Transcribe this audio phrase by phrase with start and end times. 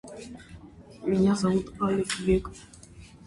[1.05, 2.49] Меня зовут Алек Век.